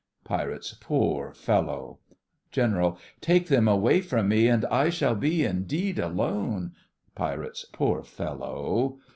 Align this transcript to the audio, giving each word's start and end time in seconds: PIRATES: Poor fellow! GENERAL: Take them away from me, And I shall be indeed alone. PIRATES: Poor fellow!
PIRATES: 0.23 0.77
Poor 0.81 1.31
fellow! 1.31 1.99
GENERAL: 2.49 2.97
Take 3.19 3.49
them 3.49 3.67
away 3.67 4.01
from 4.01 4.29
me, 4.29 4.47
And 4.47 4.65
I 4.65 4.89
shall 4.89 5.13
be 5.13 5.45
indeed 5.45 5.99
alone. 5.99 6.71
PIRATES: 7.13 7.67
Poor 7.71 8.01
fellow! 8.01 8.97